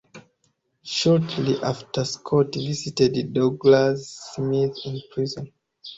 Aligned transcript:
Shortly 0.81 1.57
after 1.61 2.03
Scott 2.05 2.55
visited 2.55 3.31
Douglas 3.33 4.31
Smith 4.33 4.75
in 4.83 4.99
prison. 5.13 5.51